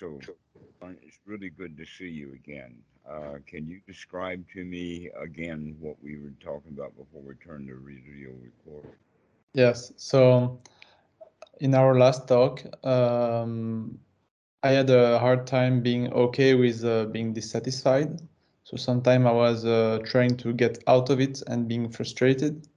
[0.00, 0.18] So
[0.82, 2.78] uh, it's really good to see you again.
[3.06, 7.68] Uh, can you describe to me again what we were talking about before we turned
[7.68, 8.96] the video recorder?
[9.52, 9.92] Yes.
[9.98, 10.58] So
[11.60, 13.98] in our last talk, um,
[14.62, 18.22] I had a hard time being okay with uh, being dissatisfied.
[18.64, 22.69] So sometimes I was uh, trying to get out of it and being frustrated.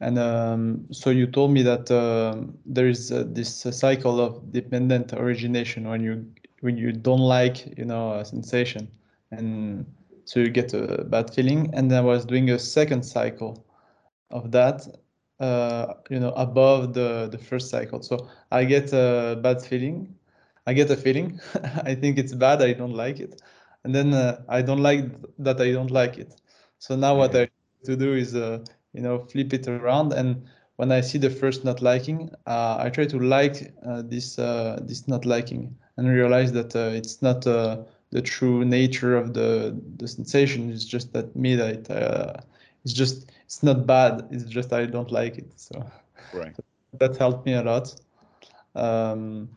[0.00, 2.36] And um, so you told me that uh,
[2.66, 6.26] there is uh, this uh, cycle of dependent origination when you
[6.60, 8.88] when you don't like you know a sensation,
[9.30, 9.86] and
[10.24, 11.70] so you get a bad feeling.
[11.74, 13.64] And I was doing a second cycle
[14.30, 14.82] of that,
[15.40, 18.02] uh, you know, above the the first cycle.
[18.02, 20.14] So I get a bad feeling,
[20.66, 21.40] I get a feeling,
[21.84, 23.40] I think it's bad, I don't like it,
[23.84, 25.04] and then uh, I don't like
[25.38, 26.34] that I don't like it.
[26.78, 27.48] So now what I
[27.84, 28.58] to do is uh,
[28.92, 30.42] you know flip it around and
[30.76, 34.78] when I see the first not liking, uh, I try to like uh, this uh,
[34.82, 37.78] this not liking and realize that uh, it's not uh,
[38.10, 40.70] the true nature of the the sensation.
[40.70, 42.40] It's just that me that uh,
[42.84, 44.26] it's just it's not bad.
[44.30, 45.52] It's just I don't like it.
[45.56, 45.84] So
[46.32, 46.56] right.
[46.98, 47.94] that helped me a lot.
[48.74, 49.48] Um,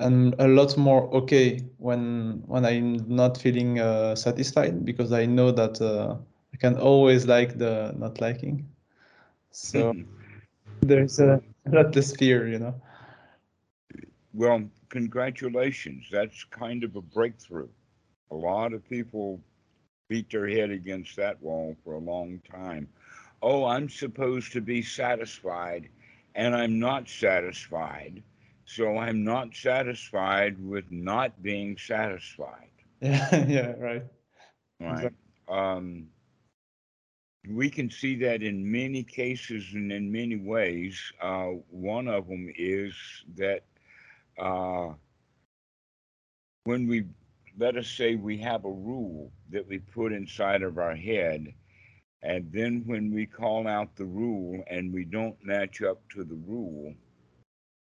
[0.00, 3.76] and a lot more okay when when I'm not feeling
[4.16, 5.80] satisfied because I know that
[6.54, 8.68] I can always like the not liking.
[9.50, 9.94] So
[10.82, 12.74] there's a lot less fear, you know.
[14.32, 16.06] Well, congratulations.
[16.12, 17.68] That's kind of a breakthrough.
[18.30, 19.40] A lot of people
[20.08, 22.88] beat their head against that wall for a long time.
[23.42, 25.88] Oh, I'm supposed to be satisfied,
[26.34, 28.22] and I'm not satisfied.
[28.66, 32.70] So I'm not satisfied with not being satisfied.
[33.00, 34.04] Yeah, yeah, right.
[34.80, 35.10] Right.
[35.10, 35.18] Exactly.
[35.48, 36.08] Um,
[37.48, 40.98] we can see that in many cases and in many ways.
[41.20, 42.94] Uh, one of them is
[43.36, 43.64] that
[44.38, 44.92] uh,
[46.64, 47.04] when we,
[47.58, 51.52] let us say, we have a rule that we put inside of our head,
[52.22, 56.40] and then when we call out the rule and we don't match up to the
[56.46, 56.94] rule,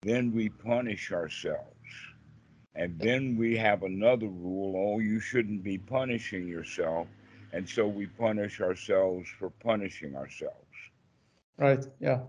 [0.02, 1.68] then we punish ourselves.
[2.74, 7.08] And then we have another rule oh, you shouldn't be punishing yourself
[7.54, 10.56] and so we punish ourselves for punishing ourselves.
[11.58, 11.86] Right.
[12.00, 12.22] Yeah.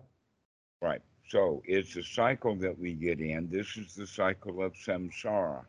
[0.81, 1.03] Right.
[1.29, 3.49] So it's a cycle that we get in.
[3.49, 5.65] This is the cycle of samsara.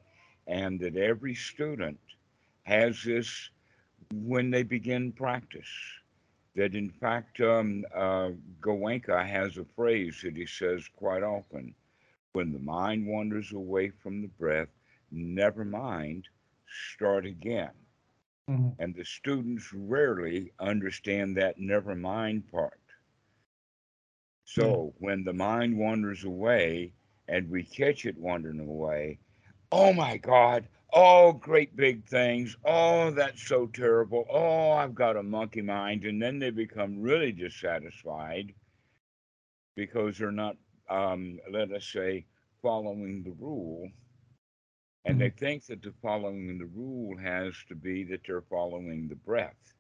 [0.48, 2.00] And that every student
[2.64, 3.50] has this
[4.14, 5.70] when they begin practice.
[6.56, 8.32] That in fact, um, uh,
[8.62, 11.74] Goenka has a phrase that he says quite often
[12.34, 14.68] when the mind wanders away from the breath,
[15.12, 16.28] never mind,
[16.94, 17.72] start again.
[18.50, 18.70] Mm-hmm.
[18.80, 22.80] And the students rarely understand that never mind part.
[24.46, 25.08] So yeah.
[25.08, 26.94] when the mind wanders away
[27.28, 29.20] and we catch it wandering away,
[29.72, 32.56] oh my God, oh, great big things.
[32.66, 34.26] Oh, that's so terrible.
[34.30, 36.04] Oh, I've got a monkey mind.
[36.04, 38.54] And then they become really dissatisfied
[39.76, 40.58] because they're not,
[40.90, 42.26] um, let us say,
[42.62, 43.90] following the rule
[45.06, 45.24] and mm-hmm.
[45.24, 49.74] they think that the following the rule has to be that they're following the breath.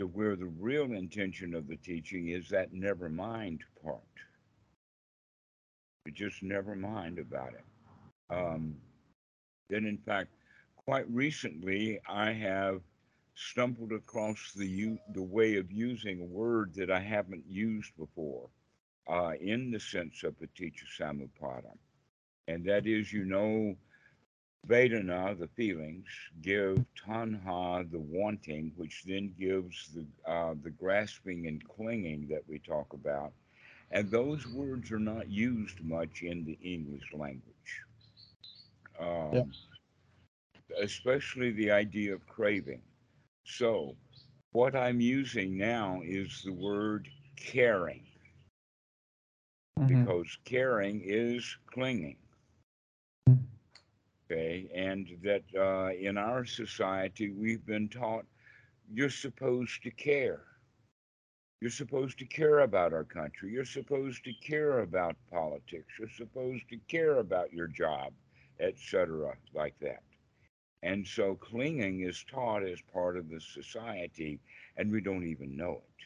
[0.00, 4.00] So, where the real intention of the teaching is that never mind part.
[6.04, 7.64] You just never mind about it.
[8.34, 8.74] Um,
[9.70, 10.30] then, in fact,
[10.76, 12.82] quite recently, I have
[13.34, 18.48] stumbled across the the way of using a word that I haven't used before,
[19.08, 21.72] uh, in the sense of the Paticca Samuppada
[22.48, 23.74] and that is, you know,
[24.66, 26.06] Vedana, the feelings,
[26.42, 32.58] give Tanha, the wanting, which then gives the uh, the grasping and clinging that we
[32.58, 33.32] talk about.
[33.90, 37.42] And those words are not used much in the English language.
[38.98, 39.42] Um, yeah.
[40.82, 42.82] Especially the idea of craving.
[43.44, 43.94] So,
[44.52, 48.06] what I'm using now is the word caring,
[49.78, 50.04] mm-hmm.
[50.04, 52.16] because caring is clinging
[54.34, 58.24] okay, and that uh, in our society we've been taught
[58.92, 60.42] you're supposed to care.
[61.60, 63.50] You're supposed to care about our country.
[63.50, 65.94] You're supposed to care about politics.
[65.98, 68.12] You're supposed to care about your job,
[68.60, 70.02] etc., like that.
[70.82, 74.38] And so clinging is taught as part of the society,
[74.76, 76.04] and we don't even know it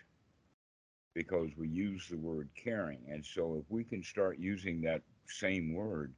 [1.15, 3.01] because we use the word caring.
[3.09, 6.13] And so if we can start using that same word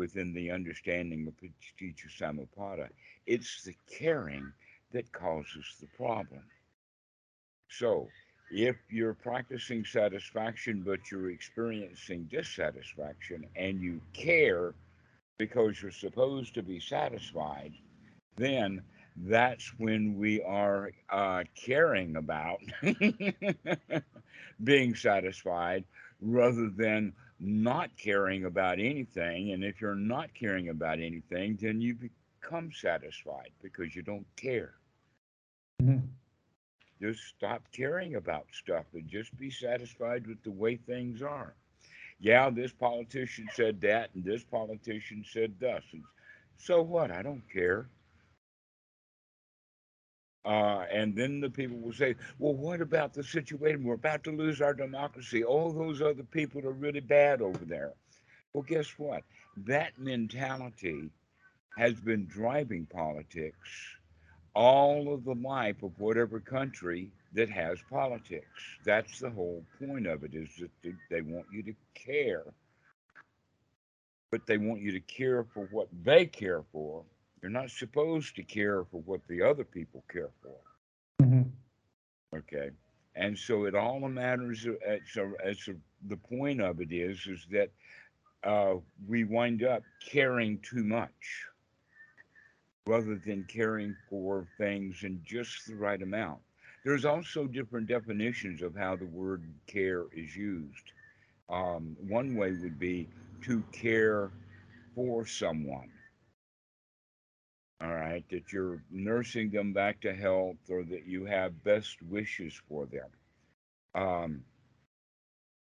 [0.00, 2.88] within the understanding of Paticca Samuppada.
[3.26, 4.50] It's the caring
[4.92, 6.42] that causes the problem.
[7.68, 8.08] So,
[8.50, 14.72] if you're practicing satisfaction but you're experiencing dissatisfaction and you care
[15.38, 17.74] because you're supposed to be satisfied,
[18.36, 18.82] then
[19.16, 22.60] that's when we are uh, caring about
[24.64, 25.84] being satisfied
[26.22, 29.52] rather than not caring about anything.
[29.52, 34.74] And if you're not caring about anything, then you become satisfied because you don't care.
[35.82, 36.08] Mhm.
[37.00, 41.54] Just stop caring about stuff and just be satisfied with the way things are.
[42.18, 45.82] Yeah, this politician said that, and this politician said thus.
[45.92, 46.04] And
[46.58, 47.10] so what?
[47.10, 47.88] I don't care.
[50.44, 53.84] Uh, and then the people will say, well, what about the situation?
[53.84, 55.44] We're about to lose our democracy.
[55.44, 57.92] All those other people are really bad over there.
[58.52, 59.22] Well, guess what?
[59.66, 61.10] That mentality
[61.76, 63.96] has been driving politics
[64.54, 68.78] all of the life of whatever country that has politics.
[68.84, 72.44] That's the whole point of it is that they- they want you to care,
[74.30, 77.04] but they want you to care for what they care for.
[77.42, 80.58] You're not supposed to care for what the other people care for.
[81.20, 81.52] Mhm.
[82.34, 82.70] Okay.
[83.14, 84.66] And so it all matters.
[84.66, 85.74] uh, So, uh, so
[86.08, 87.70] the point of it is, is that
[88.44, 88.76] uh,
[89.06, 91.46] we wind up caring too much
[92.86, 96.40] rather than caring for things in just the right amount.
[96.84, 100.92] There's also different definitions of how the word care is used.
[101.48, 103.08] Um, one way would be
[103.42, 104.30] to care
[104.94, 105.90] for someone.
[107.82, 112.60] All right, that you're nursing them back to health or that you have best wishes
[112.68, 113.08] for them.
[113.94, 114.44] Um,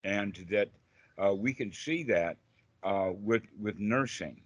[0.03, 0.69] and that
[1.17, 2.37] uh, we can see that
[2.83, 4.41] uh, with, with nursing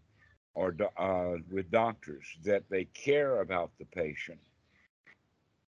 [0.53, 4.39] or do- uh, with doctors, that they care about the patient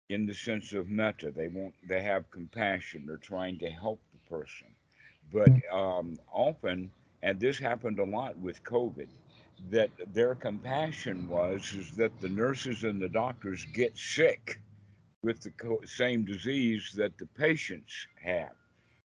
[0.10, 1.32] in the sense of metta.
[1.32, 3.06] They want, they have compassion.
[3.06, 4.68] They're trying to help the person.
[5.32, 6.92] But um, often,
[7.22, 9.08] and this happened a lot with COVID,
[9.70, 14.60] that their compassion was is that the nurses and the doctors get sick
[15.22, 18.52] with the co- same disease that the patients have.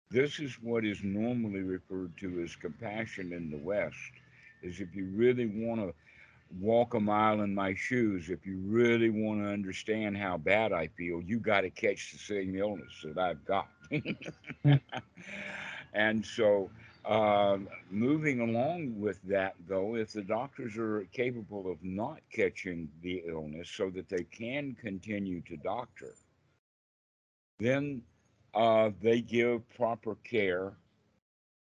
[0.10, 3.98] This is what is normally referred to as compassion in the West.
[4.62, 5.94] Is if you really want to
[6.60, 10.88] walk a mile in my shoes, if you really want to understand how bad I
[10.88, 13.68] feel, you got to catch the same illness that I've got.
[14.64, 14.76] Hmm.
[15.94, 16.72] and so,
[17.06, 23.24] um, moving along with that, though, if the doctors are capable of not catching the
[23.28, 26.14] illness so that they can continue to doctor,
[27.60, 28.02] then
[28.54, 30.74] uh, they give proper care,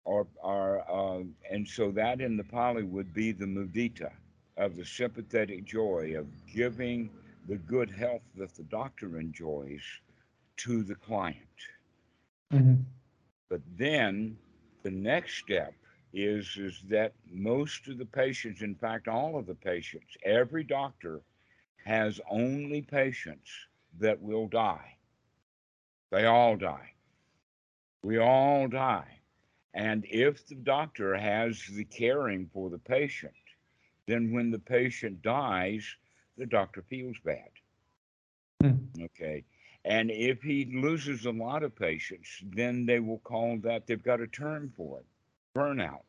[0.05, 4.11] or, or uh, and so that in the Pali would be the mudita
[4.57, 7.09] of the sympathetic joy of giving
[7.47, 9.81] the good health that the doctor enjoys
[10.57, 11.37] to the client.
[12.53, 12.83] Mhm.
[13.49, 14.37] But then
[14.83, 15.73] the next step
[16.13, 21.21] is is that most of the patients, in fact, all of the patients, every doctor
[21.85, 23.49] has only patients
[23.99, 24.97] that will die.
[26.11, 26.93] They all die.
[28.03, 29.19] We all die.
[29.73, 33.33] And if the doctor has the caring for the patient,
[34.07, 35.83] then when the patient dies,
[36.37, 37.49] the doctor feels bad.
[38.63, 39.05] Mm.
[39.05, 39.45] Okay.
[39.85, 44.21] And if he loses a lot of patients, then they will call that, they've got
[44.21, 45.05] a term for it
[45.55, 46.03] burnout.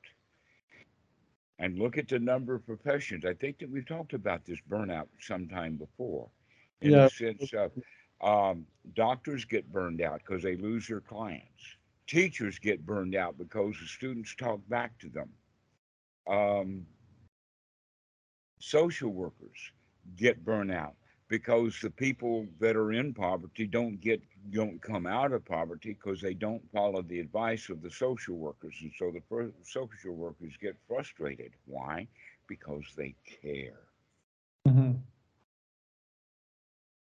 [1.58, 3.24] And look at the number of professions.
[3.24, 6.28] I think that we've talked about this burnout sometime before
[6.80, 7.04] in Yeah.
[7.04, 7.72] the sense of
[8.20, 13.78] um, doctors get burned out because they lose their clients, teachers get burned out because
[13.80, 15.30] the students talk back to them.
[16.26, 16.86] Um,
[18.58, 19.72] social workers
[20.16, 20.94] get burned out
[21.32, 24.22] because the people that are in poverty don't get
[24.52, 28.76] don't come out of poverty because they don't follow the advice of the social workers.
[28.82, 31.52] And so the social workers get frustrated.
[31.66, 32.08] Why?
[32.48, 33.88] Because they care.
[34.66, 35.02] Mhm.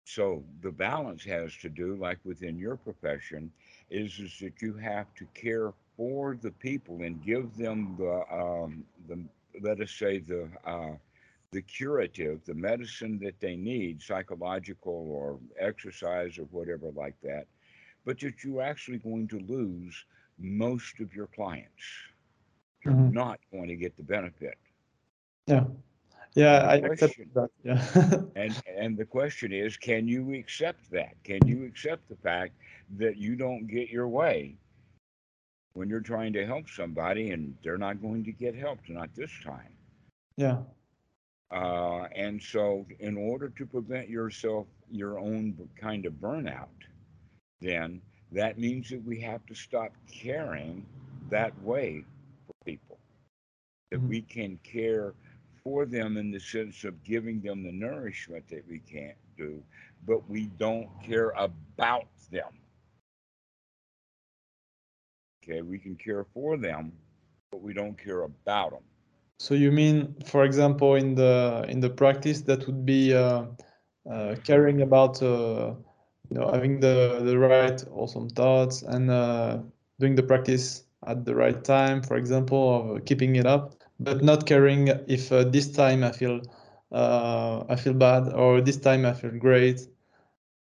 [0.04, 3.52] so the balance has to do like within your profession
[3.90, 8.84] is is that you have to care for the people and give them the um
[9.08, 9.24] the
[9.62, 10.94] let us say the uh
[11.56, 17.46] the curative the medicine that they need psychological or exercise or whatever like that
[18.04, 20.06] but that you're actually going to lose
[20.38, 21.84] most of your clients
[22.84, 23.12] you're Mhm.
[23.22, 24.58] not going to get the benefit
[25.46, 25.66] Yeah.
[26.34, 27.50] Yeah, I accept that.
[27.64, 27.82] Yeah.
[28.36, 31.22] And and the question is, can you accept that?
[31.24, 32.54] Can you accept the fact
[32.98, 34.58] that you don't get your way
[35.74, 39.32] when you're trying to help somebody and they're not going to get helped, not this
[39.44, 39.76] time.
[40.36, 40.62] Yeah.
[41.50, 46.68] Uh, and so, in order to prevent yourself your own kind of burnout,
[47.60, 48.00] then
[48.32, 50.86] that means that we have to stop caring
[51.30, 52.04] that way
[52.46, 52.98] for people.
[53.90, 54.08] That Mhm.
[54.08, 55.14] we can care
[55.62, 59.62] for them in the sense of giving them the nourishment that we can't do,
[60.06, 62.52] but we don't care about them.
[65.42, 66.92] Okay, we can care for them,
[67.50, 68.82] but we don't care about them.
[69.38, 73.44] So you mean, for example, in the in the practice, that would be uh,
[74.10, 75.74] uh, caring about uh,
[76.30, 79.58] you know having the the right awesome thoughts and uh,
[79.98, 84.46] doing the practice at the right time, for example, or keeping it up, but not
[84.46, 86.40] caring if uh, this time I feel
[86.92, 89.86] uh, I feel bad or this time I feel great.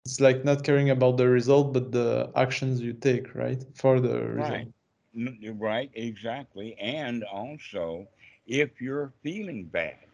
[0.05, 4.21] It's like not caring about the result, but the actions you take, right, for the
[4.21, 4.67] result.
[5.15, 5.55] Right.
[5.59, 6.75] Right, exactly.
[6.79, 8.09] And also,
[8.47, 10.07] if you're feeling bad,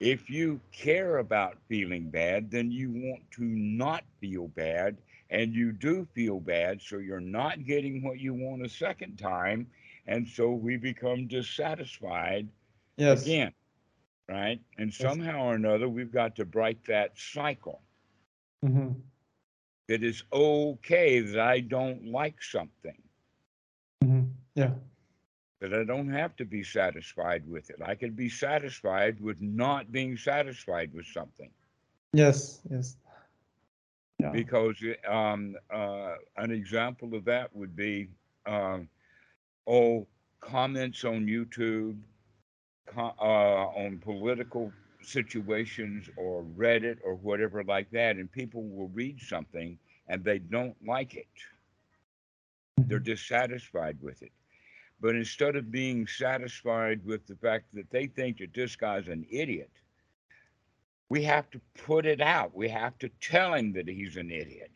[0.00, 4.98] if you care about feeling bad, then you want to not feel bad,
[5.30, 9.66] and you do feel bad, so you're not getting what you want a second time,
[10.06, 12.48] and so we become dissatisfied
[12.96, 13.24] Yes.
[13.26, 13.52] again,
[14.28, 14.60] right?
[14.78, 15.18] And Yes.
[15.18, 17.82] somehow or another, we've got to break that cycle.
[18.62, 19.02] Mhm.
[19.88, 23.02] That it's okay that I don't like something.
[24.02, 24.32] Mhm.
[24.54, 24.74] Yeah.
[25.68, 27.76] That I don't have to be satisfied with it.
[27.84, 31.50] I can be satisfied with not being satisfied with something
[32.12, 32.60] Yes.
[32.70, 32.96] Yes.
[34.20, 34.30] Yeah.
[34.30, 34.76] because
[35.08, 38.08] um, uh, an example of that would be,
[38.46, 38.88] um,
[39.66, 40.06] oh,
[40.40, 41.98] comments on YouTube,
[42.96, 49.76] uh, on political situations or Reddit or whatever like that, and people will read something
[50.08, 51.26] and they don't like it.
[52.76, 54.32] They're dissatisfied with it.
[55.04, 59.26] But instead of being satisfied with the fact that they think that this guy's an
[59.30, 59.70] idiot,
[61.10, 62.56] we have to put it out.
[62.56, 64.70] We have to tell him that he's an idiot.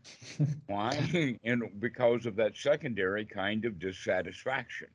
[0.66, 1.38] Why?
[1.44, 4.88] and because of that secondary kind of dissatisfaction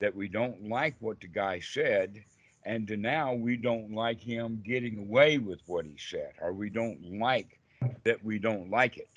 [0.00, 2.24] that we don't like what the guy said,
[2.64, 7.18] and now we don't like him getting away with what he said, or we don't
[7.18, 7.60] like
[8.04, 9.10] that we don't like it.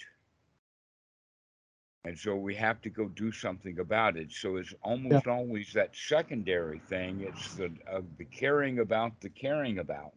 [2.03, 4.31] And so we have to go do something about it.
[4.31, 7.21] So it's almost always that secondary thing.
[7.21, 10.13] It's the uh, the caring about the caring about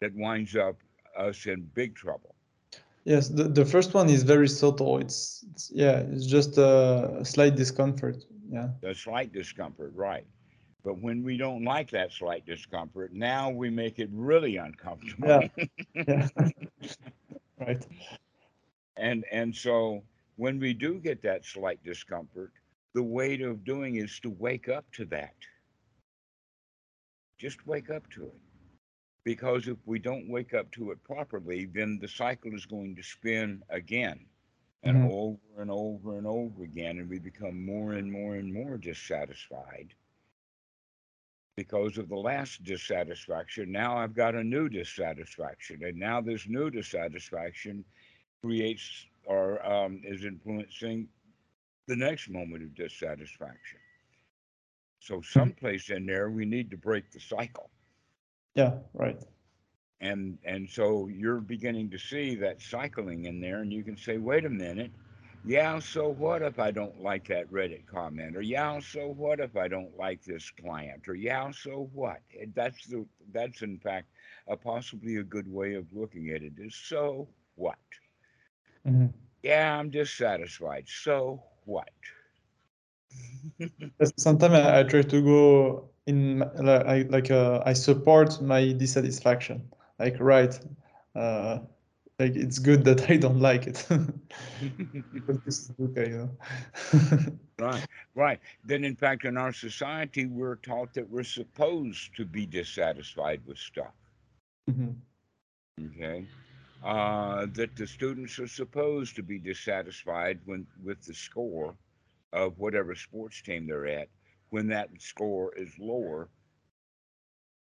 [0.00, 0.76] that winds up
[1.16, 2.34] us in big trouble.
[3.04, 4.98] Yes, the, the first one is very subtle.
[4.98, 8.24] It's, it's yeah, it's just a slight discomfort.
[8.50, 8.68] Yeah.
[8.82, 10.26] The slight discomfort, right?
[10.84, 15.28] But when we don't like that slight discomfort, now we make it really uncomfortable.
[15.28, 15.48] Yeah.
[16.08, 16.28] Yeah.
[17.58, 17.84] right.
[18.96, 20.02] and and so
[20.40, 22.50] when we do get that slight discomfort,
[22.94, 25.34] the way of doing is to wake up to that.
[27.38, 28.40] Just wake up to it.
[29.22, 33.02] Because if we don't wake up to it properly, then the cycle is going to
[33.02, 34.24] spin again
[34.82, 35.10] and Mhm.
[35.12, 39.94] over and over and over again, and we become more and more and more dissatisfied.
[41.58, 46.70] Because of the last dissatisfaction, now I've got a new dissatisfaction, and now this new
[46.70, 47.84] dissatisfaction
[48.40, 51.08] creates or um, is influencing
[51.86, 53.78] the next moment of dissatisfaction.
[55.00, 57.70] So, someplace in there, we need to break the cycle.
[58.54, 58.78] Yeah.
[58.94, 59.18] Right.
[60.00, 64.18] and and so you're beginning to see that cycling in there and you can say
[64.18, 64.92] wait a minute
[65.44, 69.56] yeah so what if i don't like that reddit comment or yeah so what if
[69.56, 72.20] i don't like this client or yeah so what
[72.54, 74.06] that's the that's in fact
[74.48, 77.78] a possibly a good way of looking at it is so what
[78.86, 79.12] Mhm.
[79.42, 81.90] yeah i'm dissatisfied so what
[84.16, 89.62] Sometimes I, I try to go in like I- like uh, I support my dissatisfaction.
[89.98, 90.58] Like right,
[91.14, 91.58] uh,
[92.18, 93.86] like it's good that I don't like it.
[95.44, 97.32] This is okay, you know.
[97.58, 102.46] right right then in fact in our society we're taught that we're supposed to be
[102.46, 103.92] dissatisfied with stuff
[104.68, 104.94] Mhm.
[105.88, 106.26] okay
[106.82, 111.74] uh, that the students are supposed to be dissatisfied when with the score
[112.32, 114.08] of whatever sports team they're at.
[114.50, 116.28] When that score is lower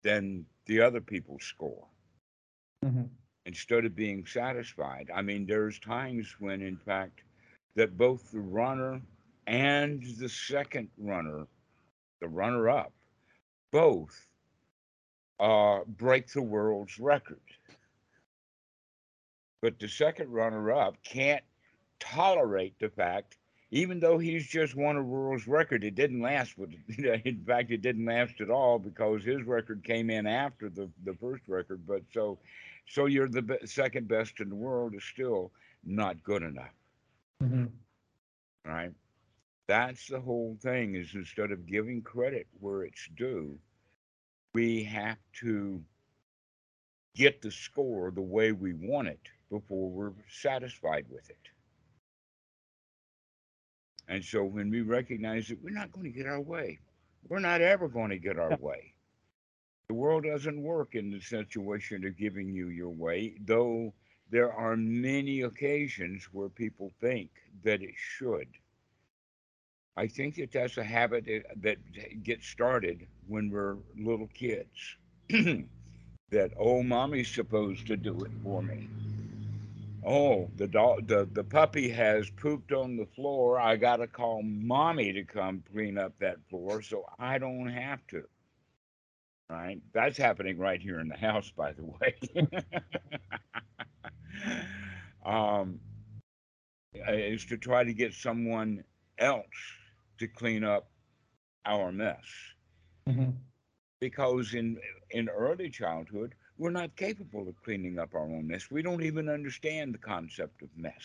[0.04, 1.88] than the other people's score.
[2.84, 3.10] Mhm.
[3.46, 7.24] instead of being satisfied i mean there's times when in fact
[7.76, 9.02] that both the runner
[9.48, 11.48] and the second runner
[12.22, 12.94] the runner up
[13.72, 14.28] both
[15.40, 17.42] uh, break the world's record
[19.62, 21.44] but the second runner up can't
[22.00, 23.38] tolerate the fact,
[23.70, 26.56] even though he's just won a world's record, it didn't last.
[26.58, 26.70] But
[27.26, 31.14] in fact, it didn't last at all because his record came in after the, the
[31.14, 31.86] first record.
[31.88, 32.40] But so,
[32.88, 35.52] so you're the be- second best in the world is still
[35.86, 36.74] not good enough,
[37.42, 37.70] Mhm.
[38.66, 38.92] right?
[39.68, 40.96] That's the whole thing.
[40.96, 43.58] Is instead of giving credit where it's due,
[44.54, 45.82] we have to
[47.16, 49.20] get the score the way we want it
[49.52, 51.38] before we're satisfied with it.
[54.08, 56.80] And so when we recognize that we're not going to get our way,
[57.28, 58.94] we're not ever going to get our way.
[59.88, 63.94] The world doesn't work in the situation of giving you your way, though
[64.30, 67.30] there are many occasions where people think
[67.64, 68.48] that it should.
[69.98, 74.96] I think that that's a habit that, that gets started when we're little kids.
[75.30, 78.88] that oh, mommy's supposed to do it for me.
[80.04, 83.60] Oh, the dog, the, the puppy has pooped on the floor.
[83.60, 88.06] I got to call mommy to come clean up that floor so I don't have
[88.08, 88.28] to.
[89.50, 89.82] Right?
[89.94, 92.16] That's happening right here in the house, by the way.
[95.26, 95.80] um,
[96.94, 98.84] is to try to get someone
[99.18, 99.46] else
[100.18, 100.90] to clean up
[101.66, 102.26] our mess.
[103.08, 103.36] Mhm.
[104.00, 104.80] Because in
[105.12, 108.70] in early childhood, we're not capable of cleaning up our own mess.
[108.70, 111.04] We don't even understand the concept of mess.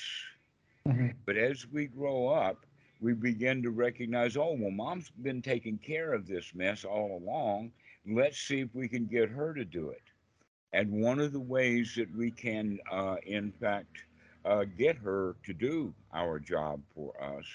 [0.87, 1.17] Mhm.
[1.25, 2.67] But as we grow up,
[3.01, 7.73] we begin to recognize, oh, well, mom's been taking care of this mess all along.
[8.05, 10.03] Let's see if we can get her to do it.
[10.75, 14.05] And one of the ways that we can, uh, in fact,
[14.45, 17.47] uh, get her to do our job for us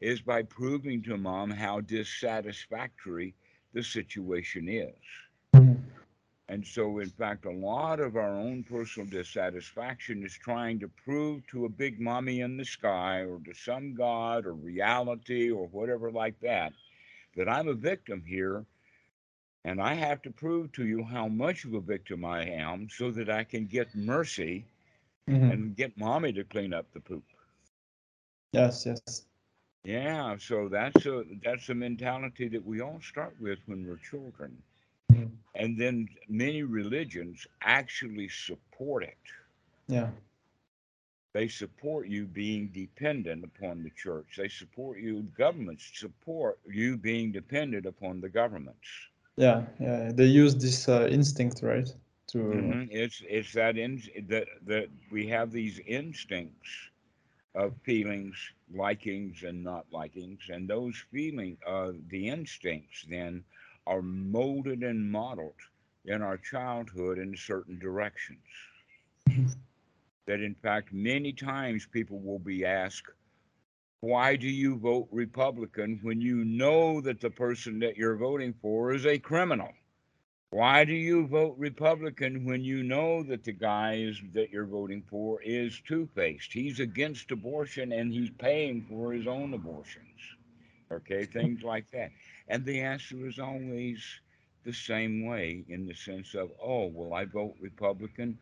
[0.00, 3.34] is by proving to mom how dissatisfactory
[3.74, 5.27] the situation is.
[6.48, 11.46] And so, in fact, a lot of our own personal dissatisfaction is trying to prove
[11.48, 16.10] to a big mommy in the sky or to some God or reality or whatever
[16.10, 16.72] like that
[17.36, 18.66] that I'm a victim here.
[19.64, 23.10] And I have to prove to you how much of a victim I am so
[23.12, 24.66] that I can get mercy
[25.28, 25.48] Mhm.
[25.48, 27.24] and get mommy to clean up the poop.
[28.52, 29.26] Yes, yes.
[29.84, 34.62] Yeah, so that's a that's a mentality that we all start with when we're children.
[35.58, 39.18] And then many religions actually support it.
[39.88, 40.10] Yeah.
[41.34, 44.36] They support you being dependent upon the church.
[44.36, 48.88] They support you, governments support you being dependent upon the governments.
[49.36, 50.12] Yeah, yeah.
[50.14, 51.88] They use this uh, instinct, right?
[52.28, 52.88] To Mhm.
[52.90, 56.90] It's it's that in that that we have these instincts
[57.54, 63.44] of feelings, likings, and not likings, and those feeling uh, the instincts then
[63.88, 65.60] are molded and modeled
[66.04, 68.38] in our childhood in certain directions.
[70.26, 73.10] That in fact, many times people will be asked,
[74.00, 78.92] "Why do you vote Republican when you know that the person that you're voting for
[78.92, 79.72] is a criminal?"
[80.50, 85.02] Why do you vote Republican when you know that the guy is, that you're voting
[85.02, 86.54] for is two faced?
[86.54, 90.18] He's against abortion and he's paying for his own abortions.
[90.90, 92.12] Okay, things like that.
[92.48, 94.02] And the answer is always
[94.64, 98.38] the same way in the sense of, oh, well, I vote Republican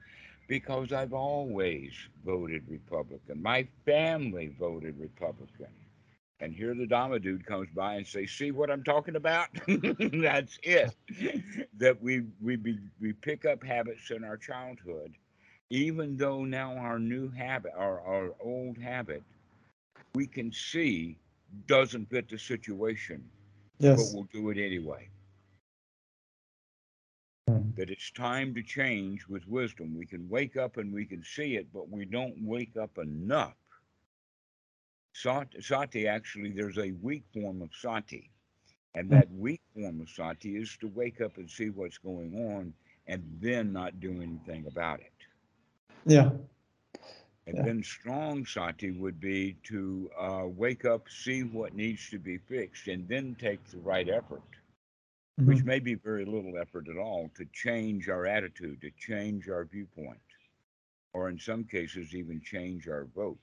[0.49, 1.93] because I've always
[2.25, 3.43] voted Republican.
[3.43, 5.69] My family voted Republican.
[6.41, 9.49] And here the Dhamma dude comes by and say, "See what I'm talking about?
[9.67, 10.95] That's it.
[11.79, 15.15] that we we be, we pick up habits in our childhood,
[15.71, 19.23] even though now our new habit, our our old habit,
[20.15, 21.17] we can see
[21.67, 23.25] doesn't fit the situation,
[23.81, 25.09] but we'll do it anyway.
[27.49, 27.77] Mhm.
[27.77, 29.97] That it's time to change with wisdom.
[29.97, 33.57] We can wake up and we can see it, but we don't wake up enough.
[35.13, 38.31] Sati, sati actually, there's a weak form of sati.
[38.95, 42.75] And that weak form of sati is to wake up and see what's going on
[43.07, 45.13] and then not do anything about it.
[46.07, 46.31] Yeah.
[47.47, 47.65] And Yeah.
[47.65, 52.89] then strong sati would be to uh, wake up, see what needs to be fixed,
[52.89, 54.43] and then take the right effort,
[55.45, 55.65] which Mhm.
[55.65, 60.21] may be very little effort at all, to change our attitude, to change our viewpoint,
[61.13, 63.39] or in some cases, even change our vote.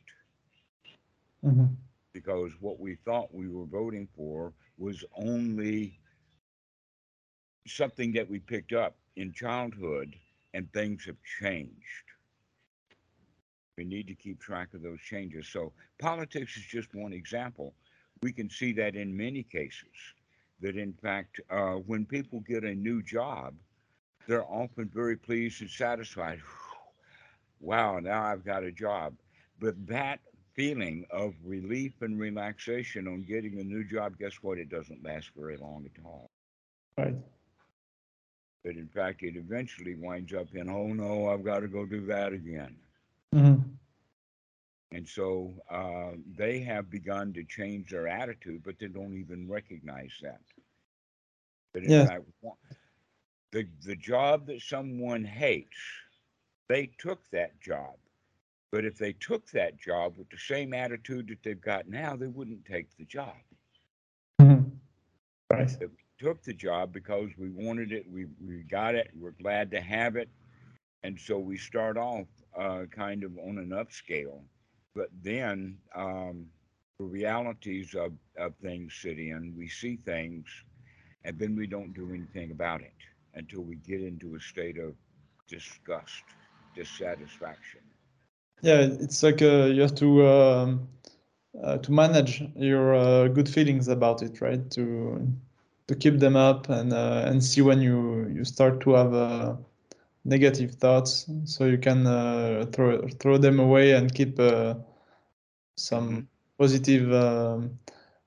[1.43, 1.77] Mhm.
[2.13, 5.99] because what we thought we were voting for was only
[7.67, 10.15] something that we picked up in childhood
[10.53, 12.12] and things have changed.
[13.77, 15.47] We need to keep track of those changes.
[15.47, 17.73] So, politics is just one example.
[18.21, 19.89] We can see that in many cases.
[20.61, 23.55] That in fact, uh, when people get a new job,
[24.27, 26.39] they're often very pleased and satisfied.
[27.59, 29.15] wow, now I've got a job.
[29.59, 30.19] But that
[30.55, 34.57] feeling of relief and relaxation on getting a new job, guess what?
[34.57, 36.29] It doesn't last very long at all.
[36.97, 37.15] Right.
[38.63, 42.05] But in fact, it eventually winds up in, oh no, I've got to go do
[42.05, 42.75] that again.
[43.33, 43.79] Mhm.
[44.91, 50.13] And so uh, they have begun to change their attitude, but they don't even recognize
[50.21, 50.41] that.
[51.73, 52.09] But Yes.
[52.09, 52.25] fact,
[53.51, 55.77] the the job that someone hates,
[56.69, 57.97] they took that job.
[58.71, 62.27] But if they took that job with the same attitude that they've got now, they
[62.27, 63.35] wouldn't take the job.
[64.41, 64.79] Mhm.
[65.49, 65.77] Right.
[65.79, 65.87] They
[66.19, 70.15] took the job because we wanted it, we, we got it, we're glad to have
[70.15, 70.29] it.
[71.03, 74.41] And so we start off uh, kind of on an upscale.
[74.95, 76.47] But then um,
[76.99, 80.47] the realities of, of things sit in, we see things,
[81.23, 82.93] and then we don't do anything about it
[83.33, 84.95] until we get into a state of
[85.47, 86.23] disgust,
[86.75, 87.81] dissatisfaction.
[88.61, 90.87] Yeah, it's like uh, you have to um,
[91.63, 94.69] uh, to manage your uh, good feelings about it, right?
[94.71, 95.27] To
[95.87, 99.55] to keep them up and uh, and see when you you start to have uh,
[100.25, 104.75] negative thoughts, so you can uh, throw throw them away and keep uh,
[105.77, 106.27] some Mhm.
[106.57, 107.79] positive um,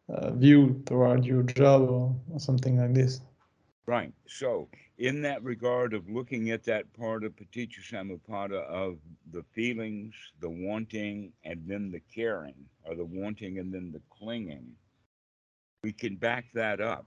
[0.08, 3.20] uh, view toward your job or, or something like this.
[3.86, 4.12] Right.
[4.26, 8.98] So, in that regard of looking at that part of Paticca Samuppada of
[9.32, 14.76] the feelings, the wanting, and then the caring, or the wanting and then the clinging,
[15.82, 17.06] we can back that up.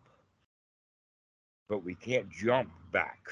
[1.67, 3.27] But we can't jump back.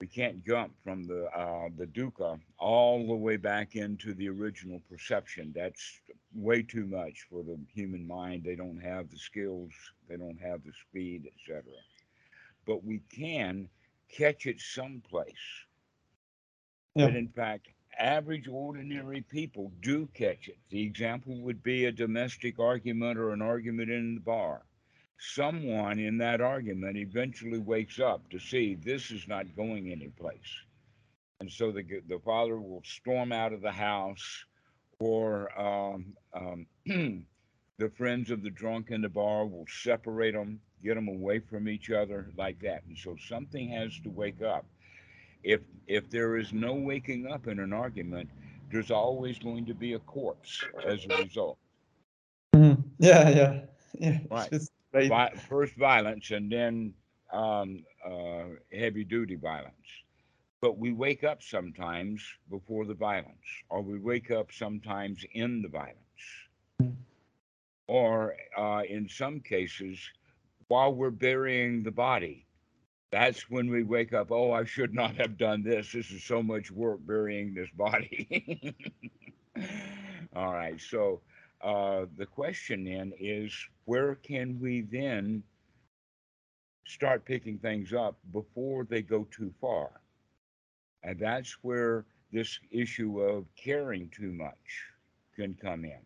[0.00, 4.80] We can't jump from the uh, the dukkha all the way back into the original
[4.90, 5.52] perception.
[5.54, 6.00] That's
[6.34, 8.44] way too much for the human mind.
[8.44, 9.72] They don't have the skills.
[10.08, 11.72] They don't have the speed, etc
[12.66, 13.68] but we can
[14.08, 15.32] catch it someplace.
[16.94, 17.06] Yeah.
[17.06, 20.58] That in fact, average ordinary people do catch it.
[20.70, 24.62] The example would be a domestic argument or an argument in the bar.
[25.32, 30.64] Someone in that argument eventually wakes up to see this is not going anyplace.
[31.40, 34.44] And so the, the father will storm out of the house,
[34.98, 36.66] or um, um,
[37.78, 41.68] the friends of the drunk in the bar will separate them, get them away from
[41.68, 42.84] each other like that.
[42.86, 44.66] And so something has to wake up.
[45.42, 48.30] If if there is no waking up in an argument,
[48.70, 51.58] there's always going to be a corpse as a result.
[52.54, 52.82] Mhm.
[52.98, 53.60] Yeah, yeah,
[53.98, 54.18] yeah.
[54.30, 54.52] Right.
[54.52, 55.14] It's right.
[55.14, 56.94] Vi- first violence and then
[57.32, 59.74] um, uh, heavy duty violence.
[60.60, 65.68] But we wake up sometimes before the violence, or we wake up sometimes in the
[65.68, 65.98] violence,
[67.88, 69.98] or uh, in some cases,
[70.68, 72.46] while we're burying the body.
[73.10, 74.30] That's when we wake up.
[74.32, 75.92] Oh, I should not have done this.
[75.92, 78.74] This is so much work burying this body.
[80.36, 80.80] All right.
[80.80, 81.20] So
[81.64, 83.52] uh, the question then is
[83.86, 85.42] where can we then
[86.86, 89.90] start picking things up before they go too far?
[91.02, 94.84] And that's where this issue of caring too much
[95.34, 96.00] can come in.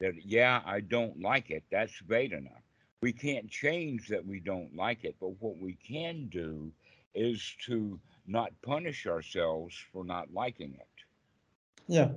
[0.00, 1.64] That, yeah, I don't like it.
[1.70, 2.62] That's enough.
[3.00, 6.70] We can't change that we don't like it, but what we can do
[7.14, 10.86] is to not punish ourselves for not liking it.
[11.88, 12.10] Yeah,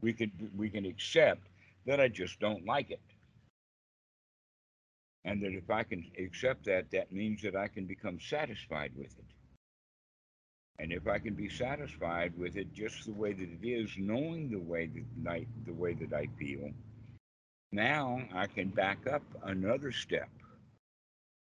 [0.00, 1.48] We can we can accept
[1.86, 3.00] that I just don't like it.
[5.24, 9.18] And that if I can accept that, that means that I can become satisfied with
[9.18, 9.24] it.
[10.78, 14.50] And if I can be satisfied with it just the way that it is, knowing
[14.50, 16.70] the way that I, the way that I feel,
[17.72, 20.28] now I can back up another step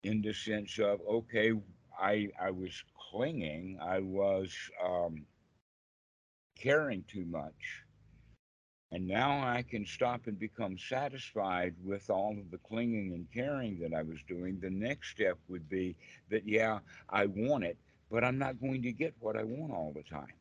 [0.04, 1.54] in the sense of okay,
[2.00, 5.26] I I was clinging, I was um,
[6.58, 7.85] caring too much,
[8.96, 13.78] and now I can stop and become satisfied with all of the clinging and caring
[13.82, 14.58] that I was doing.
[14.62, 15.98] The next step would be
[16.30, 16.80] that yeah,
[17.10, 17.78] I want it,
[18.10, 20.34] but I'm not going to get what I want all the time.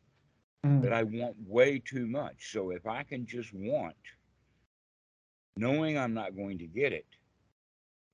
[0.64, 0.82] Mm.
[0.82, 2.52] That I want way too much.
[2.52, 3.96] So if I can just want,
[5.56, 7.06] knowing I'm not going to get it,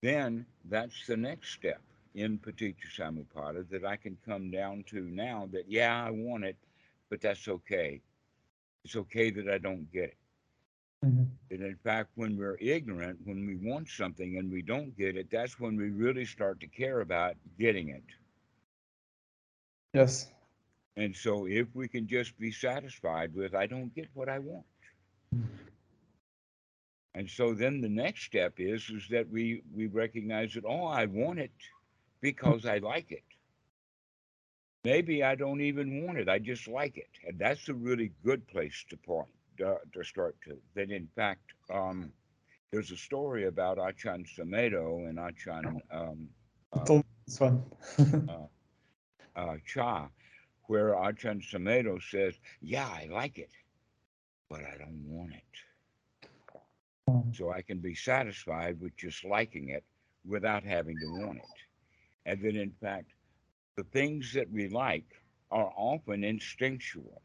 [0.00, 1.82] then that's the next step
[2.14, 6.56] in Paticca Samuppada that I can come down to now that, yeah, I want it,
[7.10, 8.00] but that's okay.
[8.86, 10.16] It's okay that I don't get it.
[11.02, 11.38] Mhm.
[11.50, 15.30] And in fact, when we're ignorant, when we want something and we don't get it,
[15.30, 18.04] that's when we really start to care about getting it.
[19.94, 20.30] Yes.
[20.96, 24.66] And so if we can just be satisfied with, I don't get what I want.
[27.14, 31.06] And so then the next step is is that we we recognize that oh I
[31.06, 31.52] want it
[32.20, 33.24] because I like it.
[34.84, 36.28] Maybe I don't even want it.
[36.28, 40.36] I just like it, and that's a really good place to point uh, to start
[40.44, 40.56] to.
[40.74, 42.12] That in fact, um,
[42.70, 46.28] there's a story about Achan Sumedho and Achan um,
[46.72, 47.62] uh, this one.
[49.36, 50.08] uh, Chah,
[50.66, 53.52] where Achan Sumedho says, "Yeah, I like it,
[54.48, 55.42] but I don't want it."
[57.10, 57.36] Mm.
[57.36, 59.84] so I can be satisfied with just liking it
[60.24, 61.44] without having to want it.
[62.26, 63.12] And then, in fact,
[63.76, 65.06] the things that we like
[65.50, 67.22] are often instinctual.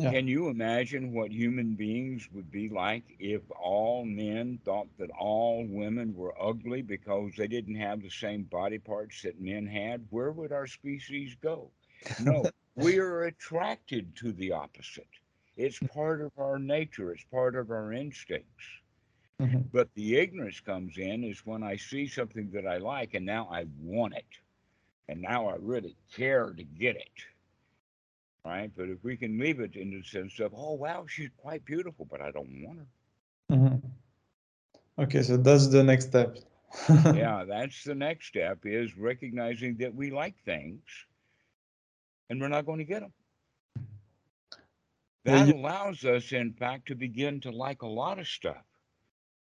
[0.00, 0.10] Yeah.
[0.12, 5.64] Can you imagine what human beings would be like if all men thought that all
[5.66, 10.06] women were ugly because they didn't have the same body parts that men had?
[10.10, 11.70] Where would our species go?
[12.18, 15.08] No, we are attracted to the opposite.
[15.56, 18.64] It's part of our nature, it's part of our instincts.
[19.40, 19.70] Mhm.
[19.72, 23.48] But the ignorance comes in is when I see something that I like and now
[23.50, 24.38] I want it.
[25.08, 27.26] And now I really care to get it.
[28.44, 28.70] Right?
[28.74, 32.06] But if we can leave it in the sense of, oh, wow, she's quite beautiful,
[32.10, 32.86] but I don't want her.
[33.56, 33.82] Mhm.
[34.98, 36.36] Okay, so that's the next step.
[37.14, 40.82] yeah, that's the next step is recognizing that we like things
[42.28, 43.12] and we're not going to get them.
[45.24, 48.64] That you- allows us, in fact, to begin to like a lot of stuff.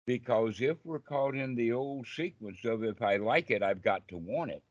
[0.06, 4.08] Because if we're caught in the old sequence of if I like it, I've got
[4.08, 4.64] to want it.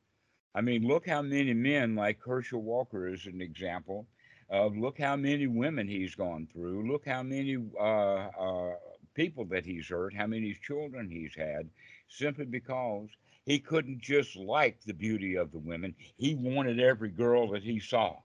[0.58, 4.08] I mean, look how many men, like Herschel Walker is an example,
[4.50, 8.74] of look how many women he's gone through, look how many uh, uh,
[9.14, 11.70] people that he's hurt, how many children he's had,
[12.08, 13.08] simply because
[13.44, 15.94] he couldn't just like the beauty of the women.
[16.16, 18.16] He wanted every girl that he saw.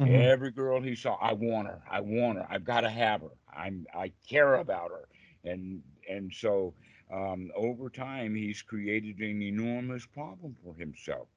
[0.00, 0.20] Mhm.
[0.20, 1.80] Every girl he saw, I want her.
[1.88, 2.46] I want her.
[2.50, 3.36] I've got to have her.
[3.56, 3.86] I'm.
[3.94, 5.08] I care about her.
[5.44, 6.74] And and so
[7.12, 11.28] um, over time, he's created an enormous problem for himself.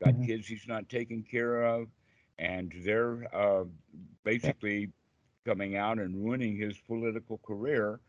[0.00, 0.22] Got Mhm.
[0.22, 1.88] kids he's not taking care of,
[2.38, 3.64] and they're uh,
[4.24, 4.90] basically
[5.44, 8.00] coming out and ruining his political career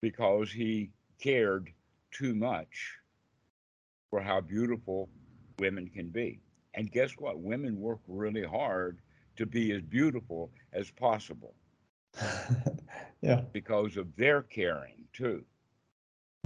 [0.00, 1.72] because he cared
[2.10, 2.98] too much
[4.10, 5.08] for how beautiful
[5.58, 6.40] women can be.
[6.74, 7.40] And guess what?
[7.40, 9.00] Women work really hard
[9.36, 11.54] to be as beautiful as possible
[13.22, 13.42] yeah.
[13.52, 15.44] because of their caring too.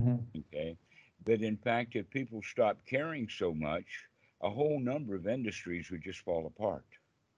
[0.00, 0.26] Mhm.
[0.36, 0.76] Okay.
[1.24, 4.06] That in fact, if people stop caring so much,
[4.40, 6.84] a whole number of industries would just fall apart.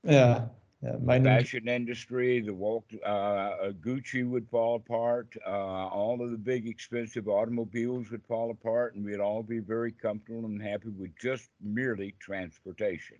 [0.02, 0.48] Yeah.
[0.82, 0.92] Yeah.
[0.92, 5.35] Don't- Fashion industry, the Walt, uh, uh, Gucci would fall apart.
[5.46, 5.50] Uh,
[5.88, 10.44] all of the big expensive automobiles would fall apart, and we'd all be very comfortable
[10.44, 13.18] and happy with just merely transportation.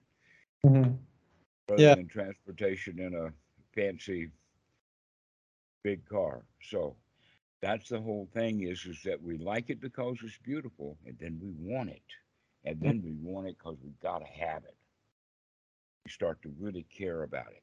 [0.64, 0.98] Mhm.
[1.68, 1.94] rather Yeah.
[1.96, 3.32] than transportation in a
[3.72, 4.30] fancy
[5.82, 6.44] big car.
[6.62, 6.96] So
[7.60, 11.40] that's the whole thing is is that we like it because it's beautiful and then
[11.40, 12.02] we want it.
[12.66, 14.76] And then we want it because we gotta have it.
[16.05, 17.62] We start to really care about it.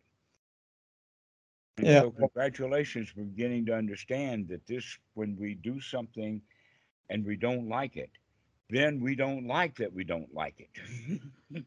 [1.78, 1.94] And Yeah.
[1.94, 6.42] so congratulations for beginning to understand that this when we do something
[7.10, 8.12] and we don't like it,
[8.70, 11.62] then we don't like that we don't like it.